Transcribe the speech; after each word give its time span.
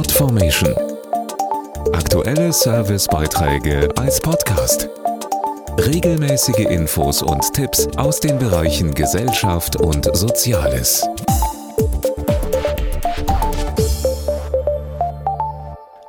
Podformation. 0.00 0.74
Aktuelle 1.92 2.54
Servicebeiträge 2.54 3.86
als 3.98 4.18
Podcast. 4.18 4.88
Regelmäßige 5.76 6.70
Infos 6.70 7.20
und 7.22 7.42
Tipps 7.52 7.86
aus 7.98 8.18
den 8.18 8.38
Bereichen 8.38 8.94
Gesellschaft 8.94 9.76
und 9.76 10.08
Soziales. 10.16 11.06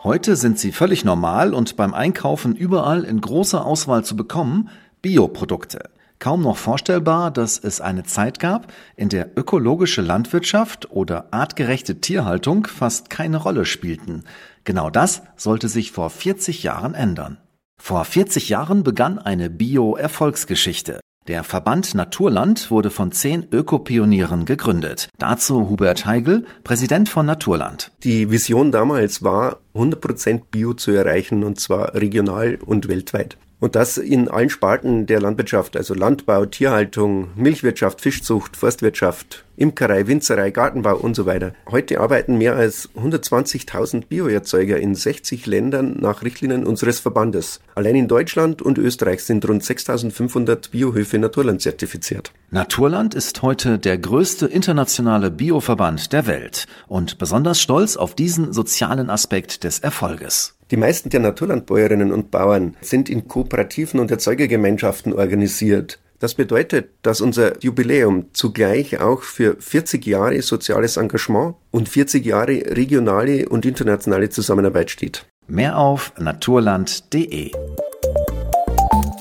Heute 0.06 0.38
sind 0.38 0.58
sie 0.58 0.72
völlig 0.72 1.04
normal 1.04 1.54
und 1.54 1.76
beim 1.76 1.94
Einkaufen 1.94 2.56
überall 2.56 3.04
in 3.04 3.20
großer 3.20 3.66
Auswahl 3.66 4.06
zu 4.06 4.16
bekommen, 4.16 4.70
Bioprodukte. 5.02 5.90
Kaum 6.22 6.44
noch 6.44 6.58
vorstellbar, 6.58 7.32
dass 7.32 7.58
es 7.58 7.82
eine 7.82 8.04
Zeit 8.04 8.40
gab, 8.40 8.72
in 8.96 9.10
der 9.10 9.36
ökologische 9.36 10.04
Landwirtschaft 10.04 10.92
oder 10.92 11.26
artgerechte 11.32 12.00
Tierhaltung 12.00 12.68
fast 12.68 13.10
keine 13.10 13.38
Rolle 13.38 13.66
spielten. 13.66 14.24
Genau 14.64 14.92
das 14.92 15.24
sollte 15.36 15.68
sich 15.68 15.92
vor 15.92 16.12
40 16.12 16.62
Jahren 16.62 16.94
ändern. 16.94 17.40
Vor 17.82 18.06
40 18.06 18.50
Jahren 18.50 18.84
begann 18.84 19.18
eine 19.18 19.50
Bio-Erfolgsgeschichte. 19.50 21.00
Der 21.28 21.44
Verband 21.44 21.96
Naturland 21.96 22.70
wurde 22.70 22.92
von 22.92 23.12
zehn 23.12 23.48
Ökopionieren 23.52 24.46
gegründet. 24.46 25.10
Dazu 25.18 25.70
Hubert 25.70 26.06
Heigl, 26.06 26.46
Präsident 26.64 27.10
von 27.10 27.26
Naturland. 27.26 27.92
Die 28.04 28.30
Vision 28.30 28.72
damals 28.72 29.24
war, 29.24 29.58
100% 29.74 30.44
Bio 30.52 30.76
zu 30.76 30.92
erreichen, 30.92 31.44
und 31.44 31.60
zwar 31.60 31.96
regional 31.96 32.60
und 32.64 32.88
weltweit. 32.88 33.38
Und 33.62 33.76
das 33.76 34.00
in 34.00 34.28
allen 34.28 34.50
Sparten 34.50 35.06
der 35.06 35.22
Landwirtschaft, 35.22 35.78
also 35.78 35.94
Landbau, 35.94 36.48
Tierhaltung, 36.48 37.30
Milchwirtschaft, 37.36 38.02
Fischzucht, 38.02 38.58
Forstwirtschaft, 38.58 39.46
Imkerei, 39.56 40.08
Winzerei, 40.08 40.50
Gartenbau 40.50 40.98
und 40.98 41.16
so 41.16 41.28
weiter. 41.28 41.54
Heute 41.70 42.00
arbeiten 42.00 42.40
mehr 42.40 42.56
als 42.56 42.90
120.000 42.96 44.08
Bioerzeuger 44.08 44.80
in 44.80 44.96
60 44.96 45.46
Ländern 45.46 45.98
nach 46.00 46.24
Richtlinien 46.24 46.66
unseres 46.66 47.00
Verbandes. 47.00 47.60
Allein 47.76 47.96
in 47.96 48.08
Deutschland 48.08 48.64
und 48.64 48.80
Österreich 48.80 49.24
sind 49.24 49.48
rund 49.48 49.62
6.500 49.62 50.72
Biohöfe 50.72 51.20
Naturland 51.20 51.62
zertifiziert. 51.62 52.34
Naturland 52.50 53.14
ist 53.14 53.44
heute 53.44 53.78
der 53.78 54.00
größte 54.00 54.48
internationale 54.48 55.30
Bioverband 55.30 56.12
der 56.14 56.26
Welt 56.26 56.66
und 56.88 57.20
besonders 57.20 57.62
stolz 57.62 57.96
auf 57.96 58.16
diesen 58.16 58.54
sozialen 58.54 59.12
Aspekt 59.12 59.64
des 59.64 59.78
Erfolges. 59.78 60.56
Die 60.72 60.78
meisten 60.78 61.10
der 61.10 61.20
Naturlandbäuerinnen 61.20 62.14
und 62.14 62.32
Bauern 62.32 62.78
sind 62.80 63.10
in 63.10 63.28
Kooperativen 63.28 64.00
und 64.00 64.10
Erzeugergemeinschaften 64.10 65.14
organisiert. 65.14 66.00
Das 66.20 66.36
bedeutet, 66.36 66.90
dass 67.02 67.20
unser 67.20 67.62
Jubiläum 67.62 68.28
zugleich 68.32 69.02
auch 69.02 69.24
für 69.24 69.58
40 69.60 70.06
Jahre 70.06 70.42
soziales 70.42 70.96
Engagement 70.98 71.56
und 71.72 71.90
40 71.90 72.26
Jahre 72.26 72.64
regionale 72.76 73.50
und 73.50 73.66
internationale 73.66 74.30
Zusammenarbeit 74.30 74.92
steht. 74.92 75.26
Mehr 75.48 75.78
auf 75.78 76.14
naturland.de. 76.20 77.52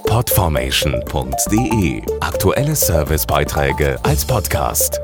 Podformation.de 0.06 2.02
Aktuelle 2.20 2.76
Servicebeiträge 2.76 3.98
als 4.04 4.24
Podcast. 4.24 5.00